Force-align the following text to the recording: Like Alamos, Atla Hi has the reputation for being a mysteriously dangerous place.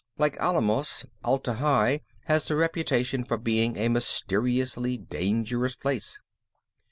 Like 0.17 0.35
Alamos, 0.39 1.05
Atla 1.23 1.53
Hi 1.53 2.01
has 2.23 2.47
the 2.47 2.55
reputation 2.55 3.23
for 3.23 3.37
being 3.37 3.77
a 3.77 3.87
mysteriously 3.87 4.97
dangerous 4.97 5.75
place. 5.75 6.17